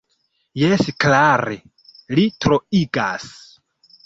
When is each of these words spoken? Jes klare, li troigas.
Jes 0.61 0.87
klare, 1.05 1.53
li 2.17 2.25
troigas. 2.47 3.29